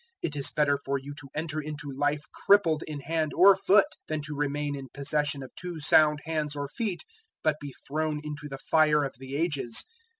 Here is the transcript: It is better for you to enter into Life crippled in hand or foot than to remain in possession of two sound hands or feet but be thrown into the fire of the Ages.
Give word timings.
It 0.23 0.35
is 0.35 0.49
better 0.49 0.79
for 0.83 0.97
you 0.97 1.13
to 1.13 1.29
enter 1.35 1.61
into 1.61 1.91
Life 1.91 2.23
crippled 2.31 2.81
in 2.87 3.01
hand 3.01 3.33
or 3.35 3.55
foot 3.55 3.85
than 4.07 4.23
to 4.23 4.35
remain 4.35 4.75
in 4.75 4.87
possession 4.91 5.43
of 5.43 5.53
two 5.53 5.79
sound 5.79 6.21
hands 6.25 6.55
or 6.55 6.67
feet 6.67 7.03
but 7.43 7.59
be 7.61 7.75
thrown 7.87 8.19
into 8.23 8.49
the 8.49 8.57
fire 8.57 9.03
of 9.03 9.13
the 9.19 9.35
Ages. 9.35 9.85